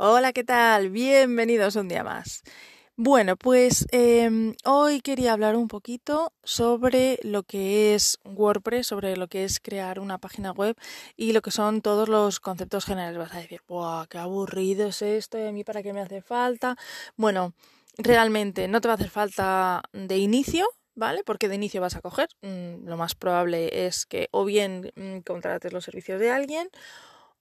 [0.00, 0.90] Hola, ¿qué tal?
[0.90, 2.44] Bienvenidos un día más.
[2.94, 9.26] Bueno, pues em, hoy quería hablar un poquito sobre lo que es WordPress, sobre lo
[9.26, 10.76] que es crear una página web
[11.16, 13.18] y lo que son todos los conceptos generales.
[13.18, 15.36] Vas a decir, ¡buah, qué aburrido es esto!
[15.36, 16.76] ¿Y a mí para qué me hace falta?
[17.16, 17.54] Bueno,
[17.96, 21.24] realmente no te va a hacer falta de inicio, ¿vale?
[21.24, 22.28] Porque de inicio vas a coger.
[22.42, 26.70] Mm, lo más probable es que o bien mm, contrates los servicios de alguien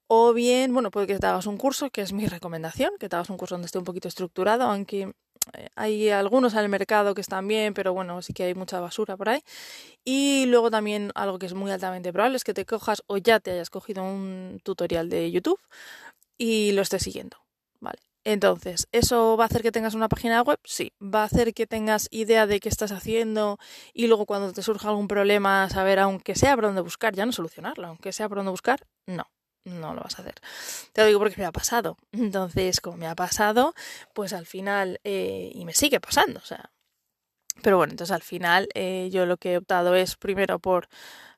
[0.07, 3.15] o bien, bueno, puede que te hagas un curso, que es mi recomendación, que te
[3.15, 5.11] hagas un curso donde esté un poquito estructurado, aunque
[5.53, 8.79] eh, hay algunos en el mercado que están bien, pero bueno, sí que hay mucha
[8.79, 9.41] basura por ahí.
[10.05, 13.39] Y luego también algo que es muy altamente probable es que te cojas o ya
[13.39, 15.59] te hayas cogido un tutorial de YouTube
[16.37, 17.37] y lo estés siguiendo,
[17.79, 17.99] ¿vale?
[18.23, 20.59] Entonces, ¿eso va a hacer que tengas una página web?
[20.65, 20.91] Sí.
[21.01, 23.57] ¿Va a hacer que tengas idea de qué estás haciendo
[23.93, 27.31] y luego cuando te surja algún problema saber, aunque sea por dónde buscar, ya no
[27.31, 28.85] solucionarlo, aunque sea por dónde buscar?
[29.05, 29.27] No
[29.67, 30.35] no lo vas a hacer.
[30.93, 31.97] Te lo digo porque me ha pasado.
[32.11, 33.73] Entonces, como me ha pasado,
[34.13, 36.71] pues al final, eh, y me sigue pasando, o sea.
[37.61, 40.89] Pero bueno, entonces al final eh, yo lo que he optado es primero por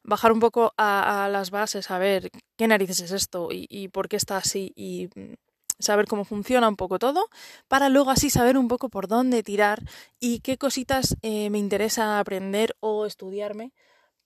[0.03, 4.17] bajar un poco a, las bases, a ver qué narices es esto y, por qué
[4.17, 5.33] está así y mm,
[5.79, 7.29] saber cómo funciona un poco todo,
[7.67, 9.81] para luego así saber un poco por dónde tirar
[10.19, 13.71] y qué cositas eh, me interesa aprender o estudiarme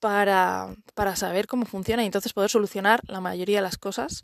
[0.04, 4.20] para, para saber cómo funciona y entonces poder solucionar la mayoría de las cosas,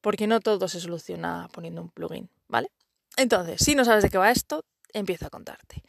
[0.00, 2.72] porque no todo se soluciona poniendo un plugin, ¿vale?
[3.16, 5.84] Entonces, si no sabes de qué va esto, empiezo a contarte.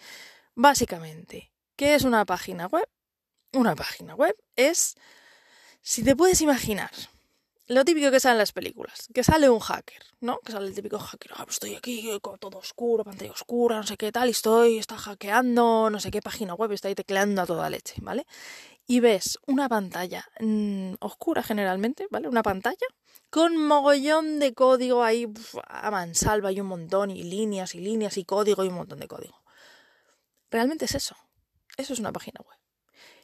[0.54, 2.88] Básicamente, ¿qué es una página web?
[3.54, 4.94] Una página web es,
[5.82, 6.92] si te puedes imaginar,
[7.66, 10.38] lo típico que sale en las películas, que sale un hacker, ¿no?
[10.46, 13.88] Que sale el típico hacker, ah, pues estoy aquí con todo oscuro, pantalla oscura, no
[13.88, 17.42] sé qué tal, y estoy, está hackeando, no sé qué página web, está ahí tecleando
[17.42, 18.28] a toda leche, ¿vale?
[18.92, 22.28] Y ves una pantalla mm, oscura generalmente, ¿vale?
[22.28, 22.86] Una pantalla
[23.30, 25.32] con mogollón de código ahí
[25.70, 29.08] a mansalva y un montón y líneas y líneas y código y un montón de
[29.08, 29.42] código.
[30.50, 31.16] Realmente es eso.
[31.78, 32.58] Eso es una página web.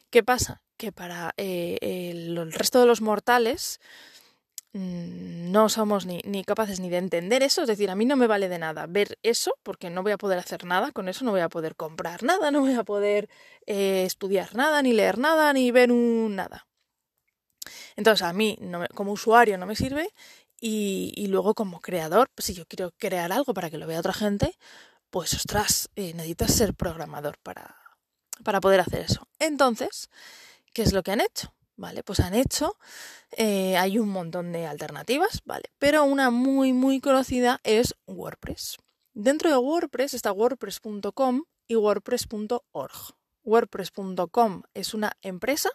[0.10, 0.62] ¿Qué pasa?
[0.78, 3.82] Que para eh, el resto de los mortales
[4.78, 8.50] no somos ni, capaces ni de entender eso, es decir, a mí no me vale
[8.50, 11.42] de nada ver eso porque no voy a poder hacer nada con eso, no voy
[11.42, 13.30] a poder comprar nada, no voy a poder
[13.66, 16.68] eh, estudiar nada, ni leer nada, ni ver un nada.
[17.96, 18.58] Entonces a mí
[18.94, 20.14] como usuario no me sirve
[20.60, 24.58] y, luego como creador, si yo quiero crear algo para que lo vea otra gente,
[25.10, 27.76] pues ostras, eh, necesitas ser programador para,
[28.44, 29.28] para poder hacer eso.
[29.40, 30.10] Entonces,
[30.74, 31.54] ¿qué es lo que han hecho?
[31.78, 32.04] ¿Vale?
[32.04, 32.78] Pues han hecho,
[33.32, 35.72] eh, hay un montón de alternativas, ¿vale?
[35.78, 38.78] Pero una muy, muy conocida es WordPress.
[39.14, 43.16] Dentro de WordPress está WordPress.com y WordPress.org.
[43.44, 45.70] WordPress.com es una empresa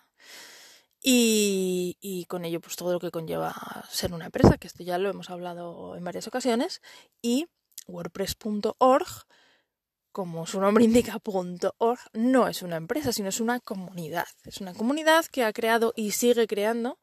[1.01, 3.55] y, y, con ello pues todo lo que conlleva
[3.91, 6.81] ser una empresa, que esto ya lo hemos hablado en varias ocasiones,
[7.21, 7.49] y
[7.89, 9.27] WordPress.org
[10.12, 14.27] como su nombre indica, .org, no es una empresa, sino es una comunidad.
[14.45, 16.99] Es una comunidad que ha creado y sigue creando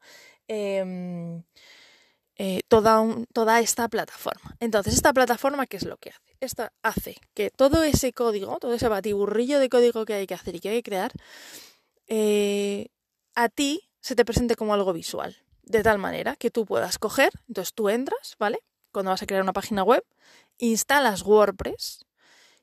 [0.48, 1.42] em,
[2.36, 4.56] eh, toda, esta plataforma.
[4.60, 6.36] Entonces, esta plataforma, ¿qué es lo que hace?
[6.40, 10.54] Esta hace que todo ese código, todo ese batiburrillo de código que hay que hacer
[10.54, 11.12] y que hay que crear,
[12.06, 12.88] eh,
[13.34, 15.36] a ti se te presente como algo visual.
[15.62, 18.60] De tal manera que tú puedas coger, entonces tú entras, ¿vale?
[18.90, 20.02] Cuando vas a crear una página web,
[20.56, 22.06] instalas WordPress,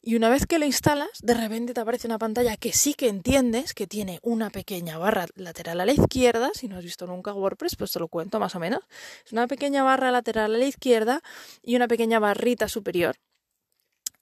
[0.02, 3.09] y una vez que lo instalas, de repente te aparece una pantalla que sí que
[3.09, 6.52] entiendes, que tiene una pequeña barra lateral a la izquierda.
[6.53, 8.81] Si no has visto nunca WordPress, pues te lo cuento más o menos.
[9.25, 11.22] Es una pequeña barra lateral a la izquierda
[11.62, 13.18] y una pequeña barrita superior.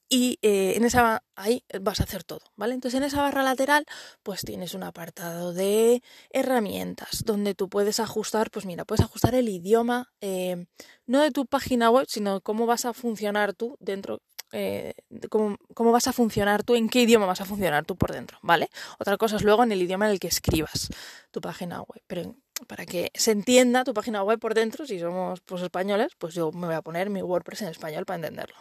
[0.08, 2.76] Y eh, en esa ahí vas a hacer todo, ¿vale?
[2.76, 3.86] Entonces en esa barra lateral
[4.22, 9.50] pues tienes un apartado de herramientas donde tú puedes ajustar, pues mira, puedes ajustar el
[9.50, 10.68] idioma, eh,
[11.08, 14.94] no de tu página web, sino cómo vas a funcionar tú dentro, eh,
[15.30, 15.58] cómo,
[15.92, 18.70] vas a funcionar tú, en qué idioma vas a funcionar tú por dentro, ¿vale?
[19.00, 20.90] Otra cosa es luego en el idioma en el que escribas
[21.32, 22.36] tu página web, pero
[22.68, 26.52] para que se entienda tu página web por dentro, si somos pues, españoles, pues yo
[26.52, 28.58] me voy a poner mi WordPress en español para entenderlo.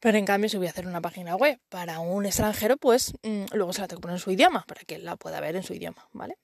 [0.00, 3.44] Pero en cambio, si voy a hacer una página web para un extranjero, pues mm,
[3.52, 5.62] luego se la tengo que poner en su idioma, para que la pueda ver en
[5.62, 6.38] su idioma, ¿vale?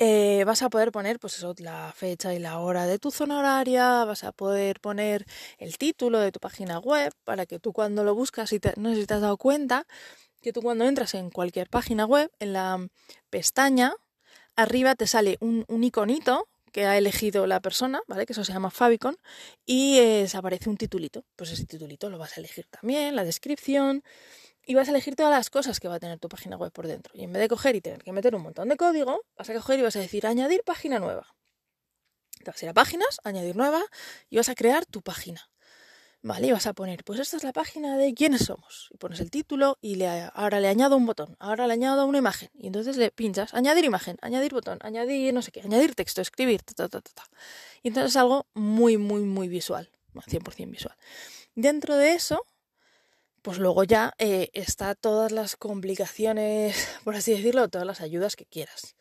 [0.00, 3.38] Eh, vas a poder poner pues eso, la fecha y la hora de tu zona
[3.38, 5.24] horaria, vas a poder poner
[5.58, 9.02] el título de tu página web para que tú cuando lo buscas, y no sé
[9.02, 9.86] si te has dado cuenta,
[10.42, 12.88] que tú cuando entras en cualquier página web, en la
[13.30, 13.94] pestaña,
[14.56, 18.26] arriba te sale un, iconito que ha elegido la persona, ¿vale?
[18.26, 19.16] Que eso se llama favicon,
[19.64, 21.24] y eh, aparece un titulito.
[21.36, 24.02] Pues ese titulito lo vas a elegir también, la descripción,
[24.66, 26.86] y vas a elegir todas las cosas que va a tener tu página web por
[26.86, 27.12] dentro.
[27.14, 29.54] Y en vez de coger y tener que meter un montón de código, vas a
[29.54, 31.34] coger y vas a decir añadir página nueva.
[32.42, 33.82] Te vas a ir a páginas, añadir nueva
[34.28, 35.48] y vas a crear tu página.
[36.26, 38.88] Vale, y vas a poner, pues esta es la página de quiénes somos.
[38.94, 42.16] Y pones el título y le, ahora le añado un botón, ahora le añado una
[42.16, 42.48] imagen.
[42.54, 46.62] Y entonces le pinchas, añadir imagen, añadir botón, añadir no sé qué, añadir texto, escribir,
[46.62, 47.24] ta, ta, ta, ta.
[47.82, 50.96] Y entonces es algo muy, muy, muy visual, 100% visual.
[51.54, 52.46] Dentro de eso,
[53.44, 58.46] pues luego ya eh, está todas las complicaciones, por así decirlo, todas las ayudas que
[58.46, 58.96] quieras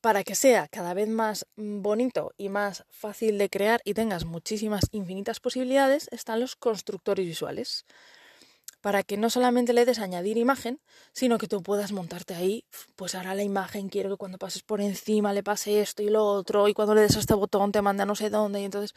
[0.00, 4.24] para que sea cada vez más mm, bonito y más fácil de crear y tengas
[4.24, 7.84] muchísimas infinitas posibilidades, están los constructores visuales.
[8.80, 10.80] Para que no solamente le des añadir imagen,
[11.12, 12.64] sino que tú puedas montarte ahí,
[12.96, 16.24] pues ahora la imagen quiero que cuando pases por encima le pase esto y lo
[16.24, 18.94] otro, y cuando le des a este botón te manda no sé dónde, y entonces...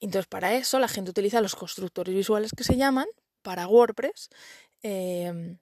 [0.00, 3.06] Entonces para eso la gente utiliza los constructores visuales que se llaman
[3.48, 4.28] para WordPress.
[4.82, 5.56] Eh,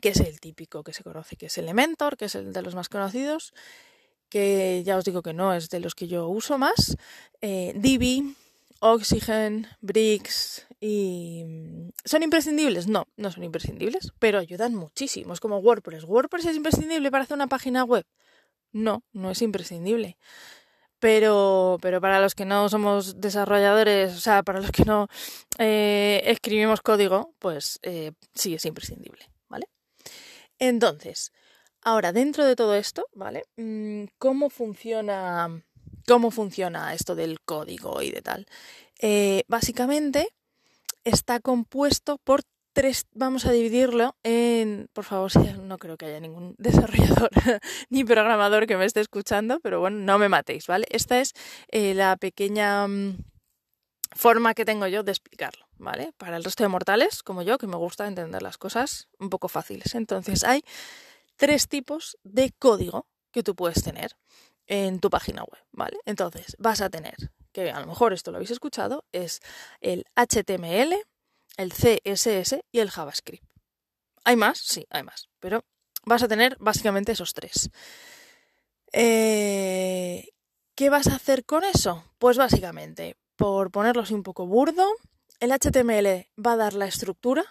[0.00, 2.74] que es el típico que se conoce, que es Elementor, que es el de los
[2.74, 3.54] más conocidos,
[4.28, 6.96] que ya os digo que no es de los que yo uso más,
[7.40, 8.34] eh, Divi,
[8.80, 11.44] Oxygen, Bricks y...
[12.04, 12.88] ¿Son imprescindibles?
[12.88, 15.34] No, no son imprescindibles, pero ayudan muchísimo.
[15.34, 16.02] Es como WordPress.
[16.02, 18.04] ¿WordPress es imprescindible para hacer una página web?
[18.72, 20.18] No, no es imprescindible.
[21.04, 25.08] Pero, pero para los que no somos desarrolladores, o sea, para los que no
[25.58, 29.28] eh, escribimos código, pues eh, sí es imprescindible.
[30.58, 31.30] Entonces,
[31.82, 33.44] ahora dentro de todo esto, ¿vale?
[33.58, 35.62] Mm, ¿Cómo funciona,
[36.06, 38.46] cómo funciona esto del código y de tal?
[38.98, 40.28] Eh, básicamente
[41.04, 45.30] está compuesto por tres, vamos a dividirlo en, por favor,
[45.62, 47.30] no creo que haya ningún desarrollador
[47.88, 50.86] ni programador que me esté escuchando, pero bueno, no me matéis, ¿vale?
[50.90, 51.32] Esta es
[51.68, 53.24] eh, la pequeña mm,
[54.12, 56.12] forma que tengo yo de explicarlo, ¿vale?
[56.18, 59.48] Para el resto de mortales, como yo, que me gusta entender las cosas un poco
[59.48, 59.94] fáciles.
[59.94, 60.62] Entonces, hay
[61.36, 64.16] tres tipos de código que tú puedes tener
[64.66, 65.98] en tu página web, ¿vale?
[66.06, 67.14] Entonces, vas a tener,
[67.52, 69.40] que a lo mejor esto lo habéis escuchado, es
[69.80, 70.96] el HTML,
[71.56, 73.44] el CSS y el JavaScript.
[74.24, 74.58] ¿Hay más?
[74.58, 75.64] Sí, hay más, pero
[76.04, 77.70] vas a tener básicamente esos tres.
[78.92, 80.28] Eh,
[80.74, 82.04] ¿Qué vas a hacer con eso?
[82.18, 84.86] Pues básicamente por ponerlo así un poco burdo,
[85.40, 87.44] el HTML va a dar la estructura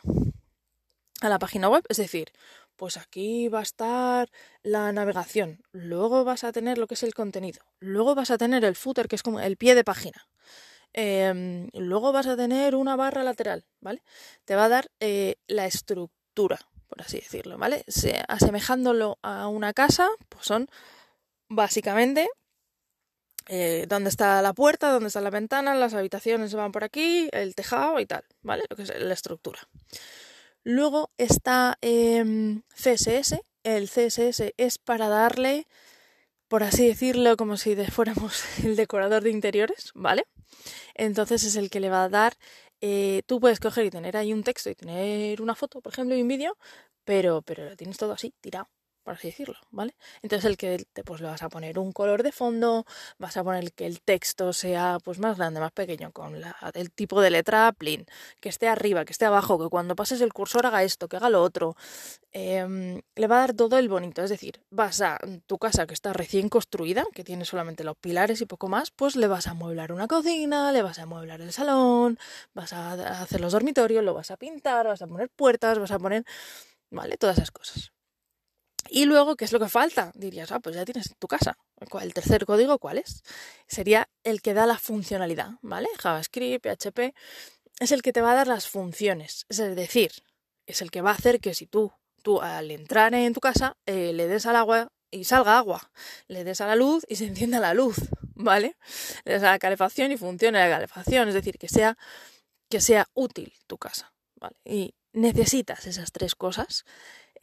[1.21, 2.31] a la página web, es decir,
[2.75, 4.29] pues aquí va a estar
[4.61, 8.65] la navegación, luego vas a tener lo que es el contenido, luego vas a tener
[8.65, 10.27] el footer, que es como el pie de página,
[10.93, 14.01] em, luego vas a tener una barra lateral, ¿vale?
[14.45, 17.83] Te va a dar eh, la estructura, por así decirlo, ¿vale?
[18.27, 20.67] asemejándolo a una casa, pues son
[21.49, 22.29] básicamente
[23.47, 27.55] eh, dónde está la puerta, dónde está la ventana, las habitaciones van por aquí, el
[27.55, 28.63] tejado y tal, ¿vale?
[28.69, 29.59] Lo que es la estructura.
[30.63, 33.41] Luego está em, CSS.
[33.63, 35.67] El CSS es para darle,
[36.47, 40.25] por así decirlo, como si fuéramos el decorador de interiores, ¿vale?
[40.95, 42.33] Entonces es el que le va a dar.
[42.81, 46.15] Eh, tú puedes coger y tener ahí un texto y tener una foto, por ejemplo,
[46.15, 46.57] y un vídeo,
[47.05, 48.69] pero, pero lo tienes todo así, tirado
[49.03, 49.95] por así decirlo, ¿vale?
[50.21, 52.85] Entonces el que te, pues le vas a poner un color de fondo,
[53.17, 56.91] vas a poner que el texto sea pues más grande, más pequeño, con la, el
[56.91, 58.05] tipo de letra plin,
[58.39, 61.29] que esté arriba, que esté abajo, que cuando pases el cursor haga esto, que haga
[61.29, 61.75] lo otro.
[62.31, 65.93] Em, le va a dar todo el bonito, es decir, vas a tu casa que
[65.93, 69.53] está recién construida, que tiene solamente los pilares y poco más, pues le vas a
[69.53, 72.17] mueblar una cocina, le vas a mueblar el salón,
[72.53, 75.99] vas a hacer los dormitorios, lo vas a pintar, vas a poner puertas, vas a
[75.99, 76.23] poner,
[76.91, 77.17] ¿vale?
[77.17, 77.92] Todas esas cosas.
[78.89, 80.11] Y luego, ¿qué es lo que falta?
[80.15, 81.57] Dirías, ah, pues ya tienes tu casa.
[82.01, 83.23] El tercer código, ¿cuál es?
[83.67, 85.87] Sería el que da la funcionalidad, ¿vale?
[85.97, 87.13] JavaScript, PHP,
[87.79, 89.45] es el que te va a dar las funciones.
[89.49, 90.11] Es decir,
[90.65, 93.77] es el que va a hacer que si tú, tú al entrar en tu casa,
[93.85, 95.91] eh, le des al agua y salga agua,
[96.27, 97.97] le des a la luz y se encienda la luz,
[98.35, 98.77] ¿vale?
[99.25, 101.97] Le des a la calefacción y funcione la calefacción, es decir, que sea,
[102.69, 104.55] que sea útil tu casa, ¿vale?
[104.63, 106.85] Y necesitas esas tres cosas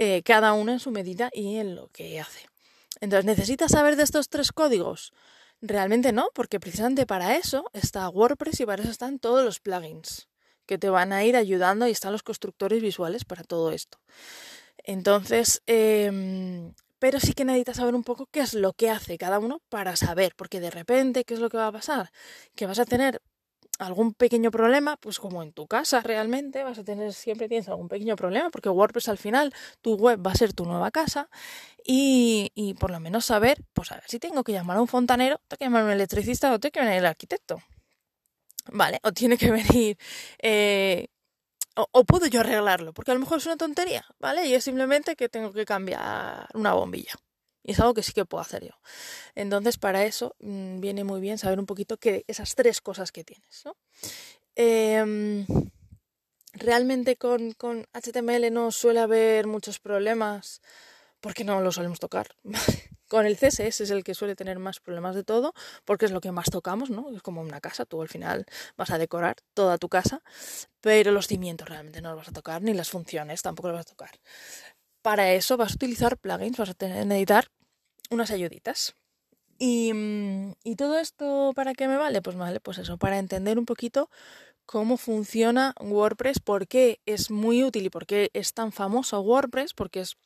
[0.03, 2.49] eh, cada uno en su medida y en lo que hace.
[3.03, 5.13] Entonces, ¿necesitas saber de estos tres códigos?
[5.61, 10.27] Realmente no, porque precisamente para eso está WordPress y para eso están todos los plugins
[10.65, 13.99] que te van a ir ayudando y están los constructores visuales para todo esto.
[14.85, 19.39] Entonces, em, pero sí que necesitas saber un poco qué es lo que hace cada
[19.39, 22.11] uno para saber, porque de repente, ¿qué es lo que va a pasar?
[22.55, 23.21] Que vas a tener
[23.81, 27.89] algún pequeño problema, pues como en tu casa realmente vas a tener, siempre tienes algún
[27.89, 31.29] pequeño problema, porque WordPress al final, tu web va a ser tu nueva casa
[31.85, 34.89] y, y por lo menos saber, pues a ver si tengo que llamar a un
[34.89, 37.63] fontanero, tengo que llamar a un electricista o tengo que venir el arquitecto.
[38.73, 39.97] Vale, o tiene que venir...
[40.39, 41.09] Eh,
[41.77, 44.47] o, puedo yo arreglarlo, porque a lo mejor es una tontería, ¿vale?
[44.47, 47.13] Y es simplemente que tengo que cambiar una bombilla.
[47.63, 48.75] Y es algo que sí que puedo hacer yo.
[49.35, 53.25] Entonces, para eso mm, viene muy bien saber un poquito que esas tres cosas que
[53.25, 53.77] tienes, ¿no?
[54.55, 55.47] Em,
[56.55, 60.61] realmente con, con HTML no suele haber muchos problemas
[61.21, 62.29] porque no lo solemos tocar.
[63.09, 65.53] Con el CSS es el que suele tener más problemas de todo,
[65.85, 67.11] porque es lo que más tocamos, ¿no?
[67.11, 70.23] Es como una casa, tú al final vas a decorar toda tu casa,
[70.81, 73.87] pero los cimientos realmente no los vas a tocar, ni las funciones tampoco los vas
[73.87, 74.11] a tocar.
[75.03, 77.49] Para eso vas a utilizar plugins, vas a tener, necesitar
[78.11, 78.95] unas ayuditas.
[79.59, 82.23] Y, mm, ¿Y todo esto para qué me vale?
[82.23, 84.09] Pues vale, pues eso, para entender un poquito
[84.67, 89.75] cómo funciona WordPress, por qué es muy útil y por qué es tan famoso WordPress,
[89.75, 90.17] porque es,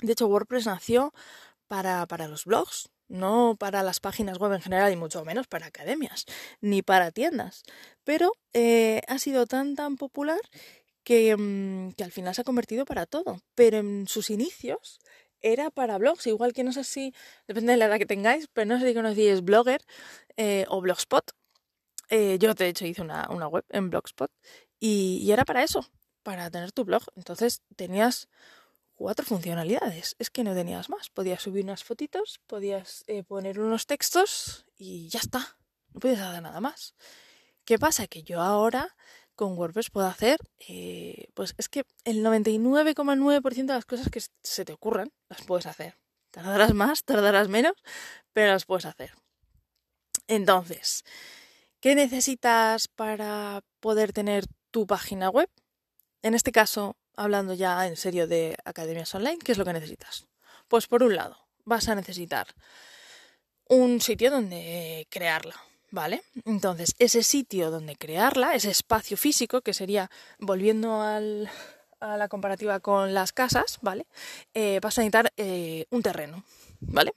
[0.00, 1.12] de hecho, WordPress nació
[1.68, 5.66] para, para los blogs, no para las páginas web en general y mucho menos para
[5.66, 6.26] academias,
[6.60, 7.62] ni para tiendas.
[8.04, 10.40] Pero eh, ha sido tan tan popular
[11.04, 13.40] que, mm, que, al final se ha convertido para todo.
[13.54, 15.00] Pero en sus inicios
[15.40, 17.14] era para blogs, igual que no sé si,
[17.48, 19.82] depende de la edad que tengáis, pero no sé si conocéis Blogger
[20.36, 21.32] eh, o Blogspot.
[22.10, 24.30] Eh, yo de hecho hice una, una web en Blogspot
[24.78, 25.88] y, y era para eso,
[26.22, 27.02] para tener tu blog.
[27.16, 28.28] Entonces tenías
[28.94, 30.14] cuatro funcionalidades.
[30.18, 31.10] Es que no tenías más.
[31.10, 35.56] Podías subir unas fotitos, podías eh, poner unos textos y ya está.
[35.92, 36.94] No podías hacer nada más.
[37.64, 38.06] ¿Qué pasa?
[38.06, 38.96] Que yo ahora
[39.42, 44.64] con WordPress puedo hacer, eh, pues es que el 99,9% de las cosas que se
[44.64, 45.98] te ocurran las puedes hacer.
[46.30, 47.72] Tardarás más, tardarás menos,
[48.32, 49.16] pero las puedes hacer.
[50.28, 51.02] Entonces,
[51.80, 55.50] ¿qué necesitas para poder tener tu página web?
[56.22, 60.28] En este caso, hablando ya en serio de academias online, ¿qué es lo que necesitas?
[60.68, 62.46] Pues por un lado, vas a necesitar
[63.68, 65.56] un sitio donde crearla,
[65.92, 66.24] ¿vale?
[66.46, 71.48] Entonces, ese sitio donde crearla, ese espacio físico, que sería, volviendo al,
[72.00, 74.06] a la comparativa con las casas, ¿vale?
[74.54, 76.44] Eh, vas a necesitar eh, un terreno,
[76.80, 77.14] ¿vale?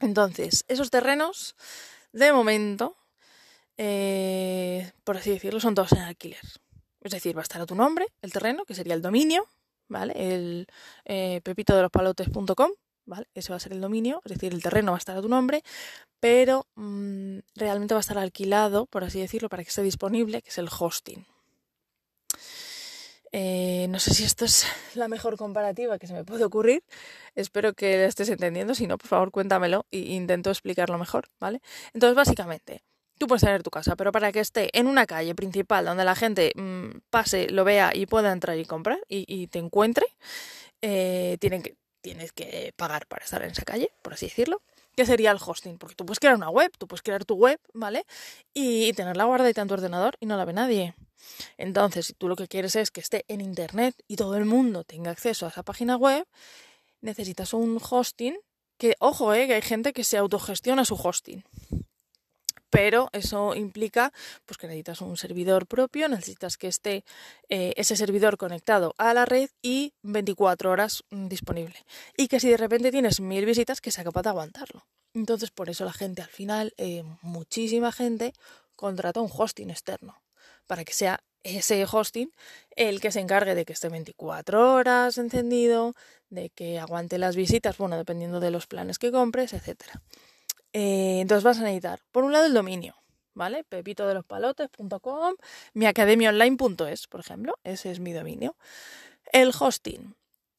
[0.00, 1.56] Entonces, esos terrenos,
[2.12, 2.96] de momento,
[3.76, 6.40] eh, por así decirlo, son todos en alquiler.
[7.00, 9.46] Es decir, va a estar a tu nombre el terreno, que sería el dominio,
[9.88, 10.14] ¿vale?
[10.16, 10.68] El
[11.42, 11.90] pepito de los
[13.08, 13.26] ¿vale?
[13.34, 15.28] Ese va a ser el dominio, es decir, el terreno va a estar a tu
[15.28, 15.62] nombre,
[16.20, 20.50] pero mm, realmente va a estar alquilado, por así decirlo, para que esté disponible, que
[20.50, 21.26] es el hosting.
[23.32, 26.82] Eh, no sé si esto es la mejor comparativa que se me puede ocurrir.
[27.34, 28.74] Espero que estés entendiendo.
[28.74, 31.60] Si no, por favor, cuéntamelo e intento explicarlo mejor, ¿vale?
[31.92, 32.82] Entonces, básicamente,
[33.18, 36.14] Tú puedes tener tu casa, pero para que esté en una calle principal donde la
[36.14, 40.06] gente mm, pase, lo vea y pueda entrar y comprar y, te encuentre,
[40.82, 44.62] eh, tienen que, tienes que pagar para estar en esa calle, por así decirlo.
[44.96, 45.78] ¿Qué sería el hosting?
[45.78, 48.04] Porque tú puedes crear una web, tú puedes crear tu web, ¿vale?
[48.52, 50.94] Y, tenerla guardada en tu ordenador y no la ve nadie.
[51.56, 54.84] Entonces, si tú lo que quieres es que esté en internet y todo el mundo
[54.84, 56.26] tenga acceso a esa página web,
[57.00, 58.38] necesitas un hosting
[58.76, 61.44] que, ojo, eh, que hay gente que se autogestiona su hosting
[62.70, 64.12] pero eso implica
[64.46, 67.04] pues que necesitas un servidor propio, necesitas que esté
[67.48, 71.76] eh, ese servidor conectado a la red y 24 horas mm, disponible.
[72.16, 74.86] Y que si de repente tienes mil visitas, que sea capaz de aguantarlo.
[75.14, 78.32] Entonces, por eso la gente al final, eh, muchísima gente,
[78.76, 80.22] contrata un hosting externo
[80.66, 82.32] para que sea ese hosting
[82.76, 85.94] el que se encargue de que esté 24 horas encendido,
[86.30, 90.02] de que aguante las visitas, bueno, dependiendo de los planes que compres, etcétera.
[90.80, 92.94] Eh, entonces vas a necesitar, por un lado, el dominio,
[93.34, 93.64] ¿vale?
[93.64, 95.34] pepitodelospalotes.com,
[95.74, 98.54] miacademiaonline.es, por ejemplo, ese es mi dominio.
[99.32, 100.14] El hosting,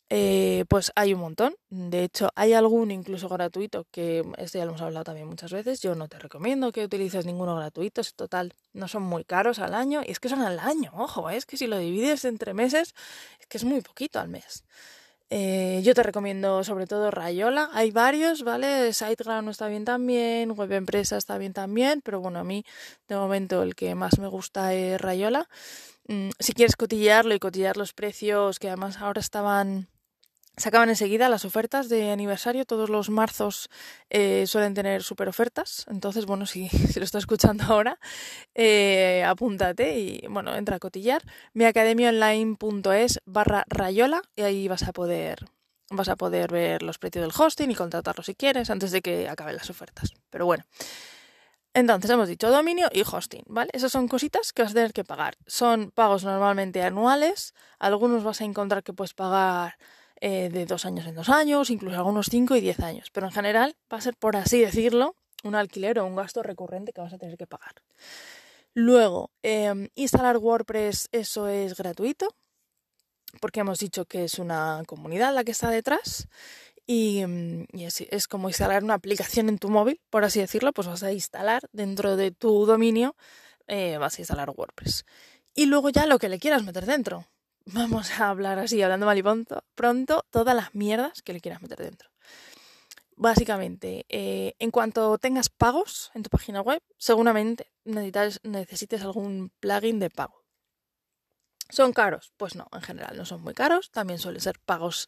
[0.10, 1.56] eh, pues hay un montón.
[1.70, 5.80] De hecho, hay algún incluso gratuito, que esto ya lo hemos hablado también muchas veces.
[5.82, 9.74] Yo no te recomiendo que utilices ninguno gratuito, es total, no son muy caros al
[9.74, 10.02] año.
[10.06, 11.38] Y es que son al año, ojo, ¿eh?
[11.38, 12.94] es que si lo divides entre meses,
[13.40, 14.66] es que es muy poquito al mes.
[15.32, 17.70] Eh, yo te recomiendo sobre todo Rayola.
[17.74, 18.94] Hay varios, ¿vale?
[18.94, 22.66] SiteGround está bien también, Web Empresa está bien también, pero bueno, a mí
[23.08, 25.48] de momento el que más me gusta es Rayola.
[26.08, 29.88] Mm, si quieres cotillearlo y cotillar los precios, que además ahora estaban
[30.60, 33.70] se acaban enseguida las ofertas de aniversario, todos los marzos
[34.10, 37.98] eh, suelen tener super ofertas, entonces bueno, si, lo estás escuchando ahora,
[38.56, 41.24] eh, apúntate y bueno, entra a cotillar,
[41.54, 45.46] miacademiaonline.es barra rayola y ahí vas a poder
[45.92, 49.28] vas a poder ver los precios del hosting y contratarlo si quieres antes de que
[49.28, 50.14] acaben las ofertas.
[50.30, 50.64] Pero bueno,
[51.74, 53.72] entonces hemos dicho dominio y hosting, ¿vale?
[53.74, 55.36] Esas son cositas que vas a tener que pagar.
[55.48, 59.78] Son pagos normalmente anuales, algunos vas a encontrar que puedes pagar
[60.22, 63.10] eh, de dos años en dos años, incluso algunos cinco y diez años.
[63.12, 66.94] Pero en general va a ser, por así decirlo, un alquiler o un gasto recurrente
[66.94, 67.76] que vas a tener que pagar.
[68.74, 72.28] Luego, em, instalar WordPress, eso es gratuito,
[73.42, 76.28] porque hemos dicho que es una comunidad la que está detrás.
[76.86, 77.24] Y,
[77.74, 81.12] es, es, como instalar una aplicación en tu móvil, por así decirlo, pues vas a
[81.14, 83.16] instalar dentro de tu dominio
[83.70, 85.06] eh, vas a instalar WordPress.
[85.54, 87.26] Y luego ya lo que le quieras meter dentro.
[87.74, 89.24] Vamos a hablar así, hablando mal y
[89.76, 92.10] pronto, todas las mierdas que le quieras meter dentro.
[93.16, 100.10] Básicamente, eh, en cuanto tengas pagos en tu página web, seguramente necesites algún plugin de
[100.10, 100.46] pago.
[101.70, 102.34] ¿Son caros?
[102.38, 103.92] Pues no, en general no son muy caros.
[103.92, 105.08] También suelen ser pagos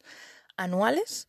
[0.56, 1.28] anuales.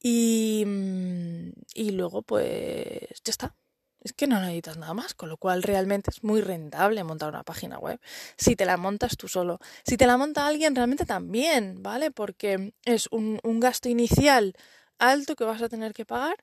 [0.00, 3.56] Y, mm, y luego, pues ya está.
[4.00, 7.42] Es que no necesitas nada más, con lo cual realmente es muy rentable montar una
[7.42, 8.00] página web.
[8.36, 9.60] Si te la montas tú solo.
[9.84, 12.10] Si te la monta alguien, realmente también, ¿vale?
[12.10, 14.54] Porque es un, un gasto inicial
[14.98, 16.36] alto que vas a tener que pagar,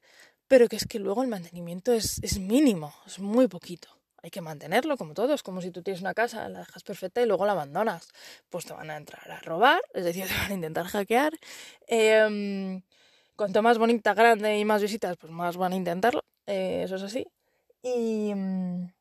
[0.47, 4.41] pero que es que luego el mantenimiento es, es mínimo, es muy poquito hay que
[4.41, 5.33] mantenerlo como todo.
[5.33, 8.09] Es como si tú tienes una casa, la dejas perfecta y luego la abandonas.
[8.49, 11.33] Pues te van a entrar a robar, es decir, te van a intentar hackear.
[11.87, 12.81] Em,
[13.35, 16.23] cuanto más bonita, grande y más visitas, pues más van a intentarlo.
[16.45, 17.25] Eh, eso es así.
[17.96, 18.91] Y, mm,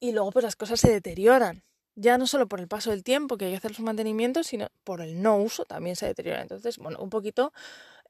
[0.00, 1.62] y luego pues las cosas se deterioran.
[1.94, 4.68] Ya no solo por el paso del tiempo que hay que hacer su mantenimiento, sino
[4.84, 6.42] por el no uso también se deteriora.
[6.42, 7.52] Entonces, bueno, un poquito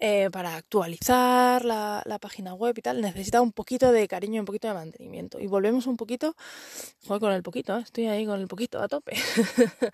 [0.01, 4.69] eh, para actualizar la, página web y tal, necesita un poquito de cariño un poquito
[4.69, 5.41] de mantenimiento.
[5.41, 6.37] Y volvemos un poquito,
[7.07, 7.81] joder, con el poquito, ¿eh?
[7.83, 9.17] estoy ahí con el poquito a tope.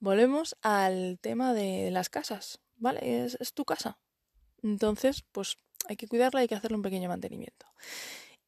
[0.00, 3.24] volvemos al tema de las casas, ¿vale?
[3.24, 3.98] Es, es tu casa.
[4.62, 5.56] Entonces, pues
[5.88, 7.66] hay que cuidarla, hay que hacerle un pequeño mantenimiento.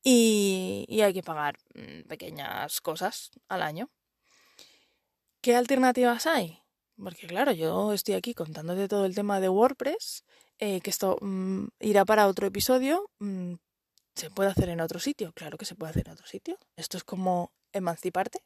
[0.02, 3.90] Y, hay que pagar mm, pequeñas cosas al año.
[5.40, 6.58] ¿Qué alternativas hay?
[6.96, 10.24] Porque claro, yo estoy aquí contándote todo el tema de WordPress
[10.58, 13.10] eh, que esto mm, irá para otro episodio.
[13.18, 13.54] Mm,
[14.14, 15.32] ¿Se puede hacer en otro sitio?
[15.32, 16.58] Claro que se puede hacer en otro sitio.
[16.76, 18.42] Esto es como emanciparte.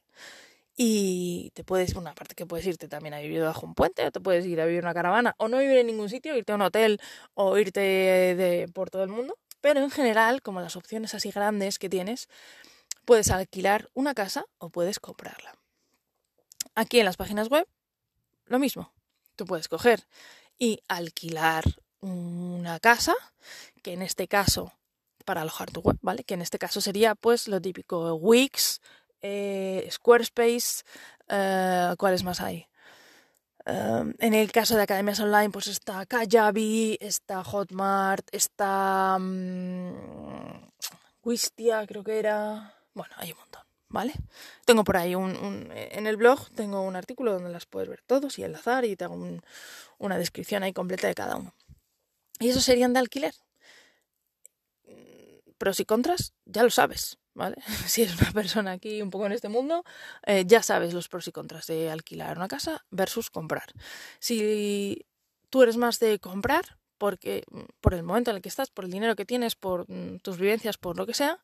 [0.77, 4.11] Y te puedes, una parte que puedes irte también a vivir bajo un puente, o
[4.11, 6.51] te puedes ir a vivir en una caravana, o no vivir en ningún sitio, irte
[6.51, 6.99] a un hotel
[7.33, 9.37] o irte de, por todo el mundo.
[9.65, 12.29] Pero en general, como las opciones así grandes que tienes,
[13.03, 15.55] puedes alquilar una casa o puedes comprarla.
[16.75, 17.67] Aquí en las páginas web,
[18.45, 18.93] lo mismo.
[19.35, 20.05] Tú puedes coger
[20.59, 21.63] y alquilar
[21.99, 23.15] una casa,
[23.81, 24.71] que en este caso,
[25.25, 26.23] para alojar tu web, ¿vale?
[26.23, 28.81] Que en este caso sería pues lo típico, Wix,
[29.23, 30.83] eh, Squarespace,
[31.27, 32.67] eh, ¿cuáles más hay?
[33.65, 40.69] Em, en el caso de academias online, pues está Kajabi, está Hotmart, está um,
[41.23, 42.75] Wistia, creo que era.
[42.93, 44.13] Bueno, hay un montón, ¿vale?
[44.65, 48.37] Tengo por ahí un, en el blog tengo un artículo donde las puedes ver todos
[48.37, 49.17] y enlazar y tengo
[49.97, 51.53] una descripción ahí completa de cada uno.
[52.39, 53.33] Y esos serían de alquiler.
[55.57, 57.57] Pros y contras, ya lo sabes, ¿vale?
[57.87, 59.83] Si eres una persona aquí un poco en este mundo,
[60.25, 63.71] eh, ya sabes los pros y contras de alquilar una casa versus comprar.
[64.19, 65.05] Si
[65.51, 67.43] tú eres más de comprar, porque
[67.81, 70.37] por el momento en el que estás, por el dinero que tienes, por mm, tus
[70.37, 71.39] vivencias, por lo que sea,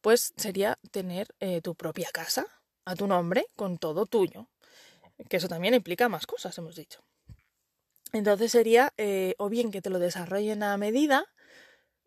[0.00, 2.46] pues sería tener eh, tu propia casa
[2.84, 4.48] a tu nombre con todo tuyo.
[5.28, 7.04] Que eso también implica más cosas, hemos dicho.
[8.12, 11.26] Entonces sería eh, o bien que te lo desarrollen a medida,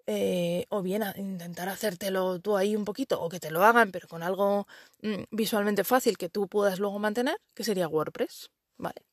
[0.08, 4.08] eh, o bien intentar hacértelo tú ahí un poquito, o que te lo hagan, pero
[4.08, 4.68] con algo
[5.02, 8.52] mm, visualmente fácil que tú puedas luego mantener, que sería WordPress.
[8.78, 9.04] Vale.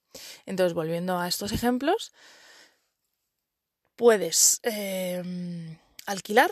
[0.47, 2.13] Entonces, volviendo a estos ejemplos,
[3.97, 6.51] puedes em, alquilar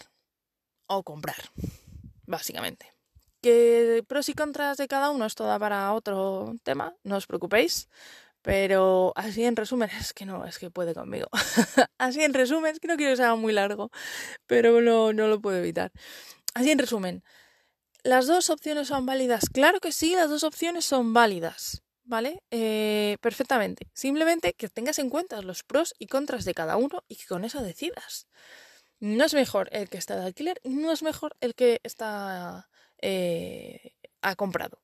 [0.87, 1.51] o comprar,
[2.27, 2.93] básicamente.
[3.43, 7.89] Que pros y contras de cada uno, esto da para otro tema, no os preocupéis.
[8.43, 11.29] Pero así en resumen, es que no, es que puede conmigo.
[11.99, 13.91] así en resumen, es que no quiero que sea muy largo,
[14.47, 15.93] pero no, no lo puedo evitar.
[16.55, 17.23] Así en resumen,
[18.03, 19.49] ¿las dos opciones son válidas?
[19.53, 22.43] Claro que sí, las dos opciones son válidas, ¿vale?
[22.51, 23.91] Eh, perfectamente.
[23.95, 27.45] Simplemente que tengas en cuenta los pros y contras de cada uno y que con
[27.45, 28.27] eso decidas.
[29.01, 32.69] No es mejor el que está de alquiler, no es mejor el que está
[33.01, 34.83] eh, ha comprado.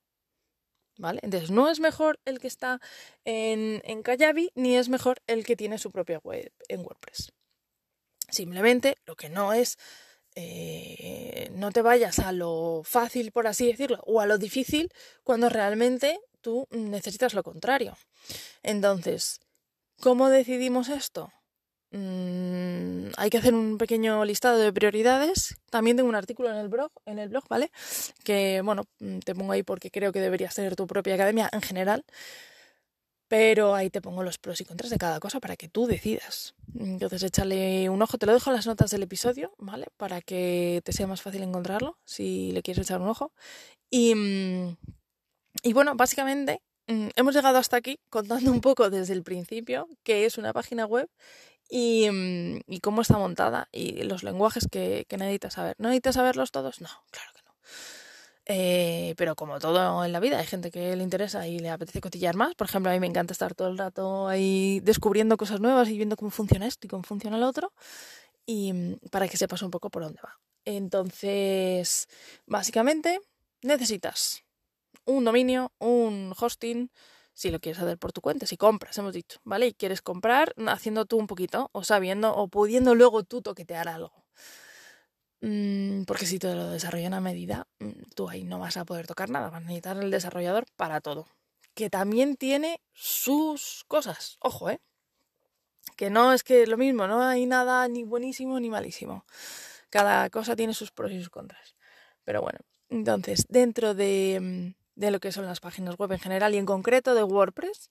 [0.97, 1.19] ¿Vale?
[1.23, 2.79] Entonces no es mejor el que está
[3.25, 7.31] en, en Kajabi ni es mejor el que tiene su propia web en WordPress.
[8.29, 9.77] Simplemente lo que no es,
[10.35, 14.91] eh, no te vayas a lo fácil, por así decirlo, o a lo difícil
[15.23, 17.97] cuando realmente tú necesitas lo contrario.
[18.63, 19.39] Entonces,
[20.01, 21.31] ¿cómo decidimos esto?
[21.91, 25.55] Mm, hay que hacer un pequeño listado de prioridades.
[25.69, 27.71] También tengo un artículo en el blog, en el blog, ¿vale?
[28.23, 31.61] Que bueno, mm, te pongo ahí porque creo que deberías ser tu propia academia en
[31.61, 32.03] general.
[33.29, 36.55] Pero ahí te pongo los pros y contras de cada cosa para que tú decidas.
[36.79, 39.87] Entonces échale un ojo, te lo dejo en las notas del episodio, ¿vale?
[39.97, 43.33] Para que te sea más fácil encontrarlo, si le quieres echar un ojo.
[43.89, 44.77] Y, mm,
[45.63, 50.37] y bueno, básicamente hemos llegado hasta aquí contando un poco desde el principio qué es
[50.37, 51.09] una página web
[51.69, 55.75] Mm, y, cómo está montada y los lenguajes que, necesitas saber.
[55.79, 56.81] ¿No necesitas saberlos todos?
[56.81, 57.51] No, claro que no.
[58.45, 61.99] Eh, pero como todo en la vida, hay gente que le interesa y le apetece
[62.01, 62.55] cotillar más.
[62.55, 65.97] Por ejemplo, a mí me encanta estar todo el rato ahí descubriendo cosas nuevas y
[65.97, 67.73] viendo cómo funciona esto y cómo funciona el otro.
[68.45, 70.39] Y mm, para que sepas un poco por dónde va.
[70.65, 72.07] Entonces,
[72.45, 73.19] básicamente,
[73.61, 74.43] necesitas
[75.05, 76.91] un dominio, un hosting,
[77.37, 79.67] si lo quieres hacer por tu cuenta, si compras, hemos dicho, ¿vale?
[79.67, 84.25] Y quieres comprar haciendo tú un poquito, o sabiendo, o pudiendo luego tú toquetear algo.
[85.41, 89.05] Mm, porque si te lo desarrollan a medida, mm, tú ahí no vas a poder
[89.05, 91.27] tocar nada, vas a necesitar el desarrollador para todo.
[91.75, 94.81] Que también tiene sus cosas, ojo, ¿eh?
[95.95, 99.25] Que no es que lo mismo, no hay nada ni buenísimo ni malísimo.
[99.91, 101.75] Cada cosa tiene sus pros y sus contras.
[102.23, 106.53] Pero bueno, entonces, dentro de, mm, de lo que son las páginas web en general
[106.53, 107.89] y en concreto de WordPress,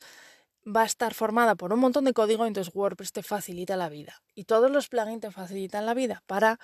[0.67, 4.23] va a estar formada por un montón de código, entonces WordPress te facilita la vida.
[4.35, 6.59] Y todos los plugins te facilitan la vida para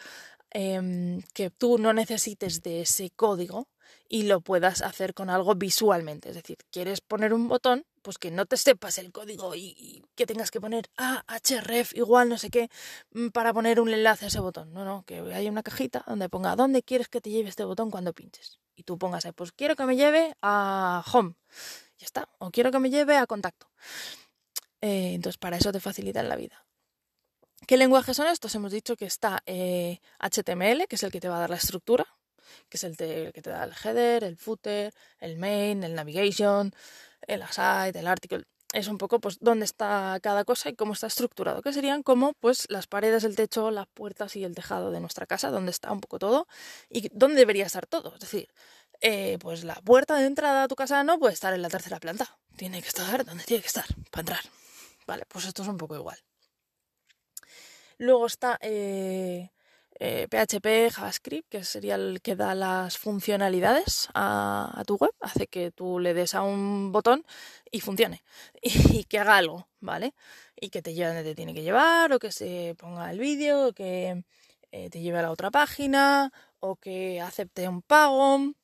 [0.54, 3.68] Em, que tú no necesites de ese código
[4.06, 6.28] y lo puedas hacer con algo visualmente.
[6.28, 10.26] Es decir, quieres poner un botón, pues que no te sepas el código y, que
[10.26, 12.68] tengas que poner ah, href igual no sé qué
[13.12, 14.72] mm, para poner un enlace a ese botón.
[14.72, 17.90] No, no, que haya una cajita donde ponga dónde quieres que te lleve este botón
[17.90, 18.58] cuando pinches.
[18.74, 21.34] Y tú pongas ahí, pues quiero que me lleve a home.
[21.98, 22.28] Ya está.
[22.38, 23.70] O quiero que me lleve a contacto.
[24.80, 26.66] Eh, entonces, para eso te facilita la vida.
[27.66, 28.54] ¿Qué lenguajes son estos?
[28.56, 31.56] Hemos dicho que está HTML, eh, que es el que te va a dar la
[31.56, 32.06] estructura,
[32.68, 36.72] que es el, que te da el header, el footer, el main, el navigation,
[37.26, 38.44] el aside, el article.
[38.72, 42.32] Es un poco pues dónde está cada cosa y cómo está estructurado, que serían como
[42.34, 45.92] pues las paredes, el techo, las puertas y el tejado de nuestra casa, donde está
[45.92, 46.48] un poco todo
[46.88, 48.14] y dónde debería estar todo.
[48.14, 48.48] Es decir,
[49.02, 52.00] eh, pues la puerta de entrada a tu casa no puede estar en la tercera
[52.00, 54.44] planta, tiene que estar donde tiene que estar para entrar.
[55.06, 56.18] Vale, pues esto es un poco igual.
[57.98, 59.50] Luego está PHP,
[60.04, 65.70] eh, eh, JavaScript, que sería el que da las funcionalidades a, tu web, hace que
[65.70, 67.24] tú le des a un botón
[67.70, 68.24] y funcione
[68.62, 70.14] y, que haga algo, ¿vale?
[70.56, 73.68] Y que te lleve donde te tiene que llevar, o que se ponga el vídeo,
[73.68, 74.24] o que
[74.72, 78.54] eh, te lleve a la otra página, o que acepte un pago,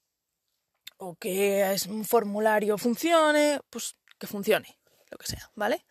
[0.97, 4.77] o que es un formulario funcione, pues que funcione,
[5.11, 5.85] lo que sea, ¿vale?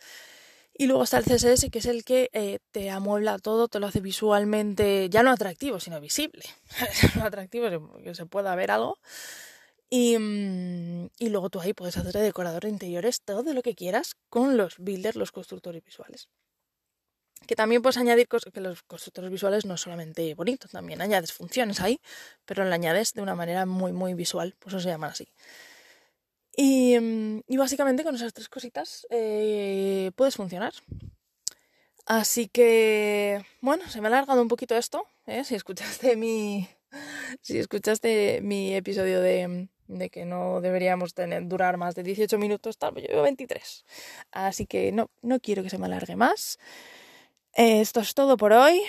[0.79, 3.87] Y luego está el CSS, que es el que eh, te amuebla todo, te lo
[3.87, 6.43] hace visualmente, ya no atractivo, sino visible.
[7.15, 7.67] no atractivo,
[8.03, 8.99] que se pueda ver algo.
[9.89, 13.73] Y, mm, y, luego tú ahí puedes hacer de decorador de interiores todo lo que
[13.73, 16.29] quieras con los builders, los constructores visuales.
[17.47, 21.33] Que también puedes añadir cosas, que los constructores visuales no es solamente bonito, también añades
[21.33, 21.99] funciones ahí,
[22.45, 25.27] pero lo añades de una manera muy, muy visual, pues eso se llaman así.
[26.57, 30.73] Mm, y, básicamente con esas tres cositas eh, puedes funcionar.
[32.05, 35.05] Así que, bueno, se me ha alargado un poquito esto.
[35.25, 35.43] ¿eh?
[35.43, 36.67] Si escuchaste mi.
[37.41, 37.61] Si
[38.41, 39.69] mi episodio de,
[40.09, 43.85] que no deberíamos tener, durar más de 18 minutos, tal, pues yo veo 23.
[44.31, 46.59] Así que no, no quiero que se me alargue más.
[47.53, 48.81] esto es todo por hoy.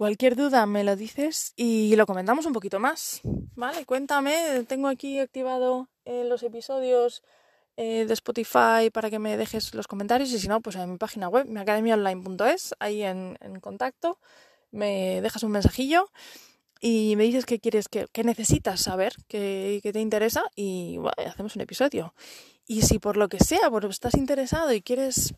[0.00, 3.20] Cualquier duda me lo dices y lo comentamos un poquito más.
[3.54, 4.64] Vale, cuéntame.
[4.66, 7.22] Tengo aquí activado en los episodios
[7.76, 10.96] eh, de Spotify para que me dejes los comentarios y si no, pues en mi
[10.96, 14.18] página web, miacademiaonline.es, ahí en, contacto,
[14.70, 16.10] me dejas un mensajillo
[16.80, 22.14] y me dices qué quieres, que, necesitas saber, qué, te interesa y hacemos un episodio.
[22.66, 25.34] Y si por lo que sea, por estás interesado y quieres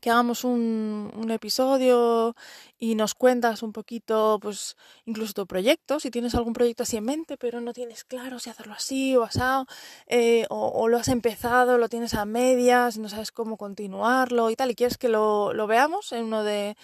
[0.00, 2.34] que hagamos un, episodio
[2.78, 7.04] y nos cuentas un poquito, pues incluso tu proyecto, si tienes algún proyecto así en
[7.04, 9.66] mente, pero no tienes claro si hacerlo así o asado,
[10.06, 14.70] eh, o, lo has empezado, lo tienes a medias, no sabes cómo continuarlo y tal,
[14.70, 16.76] y quieres que lo, lo veamos en uno de,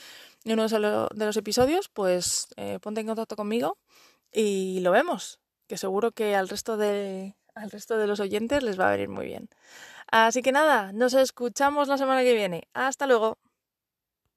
[0.44, 3.78] uno de los episodios, pues eh, ponte en contacto conmigo
[4.32, 8.78] y lo vemos, que seguro que al resto de, al resto de los oyentes les
[8.78, 9.48] va a venir muy bien.
[10.10, 12.68] Así que nada, nos escuchamos la semana que viene.
[12.74, 13.38] Hasta luego.